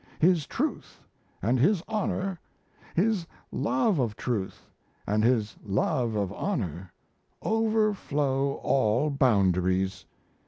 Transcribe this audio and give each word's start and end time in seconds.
His 0.17 0.47
truth 0.47 0.99
and 1.43 1.59
his 1.59 1.83
honour, 1.87 2.39
his 2.95 3.27
love 3.51 3.99
of 3.99 4.15
truth 4.15 4.67
and 5.05 5.23
his 5.23 5.55
love 5.63 6.15
of 6.15 6.33
honour, 6.33 6.91
overflow 7.43 8.55
all 8.63 9.11
boundaries. 9.11 10.07